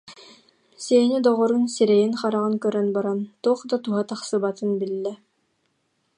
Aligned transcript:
Сеня 0.83 1.19
доҕорун 1.25 1.65
сирэйин-хараҕын 1.75 2.55
көрөн 2.63 2.87
баран, 2.95 3.19
туох 3.43 3.61
да 3.69 3.77
туһа 3.83 4.01
тахсыбатын 4.09 4.71
биллэ: 4.79 5.13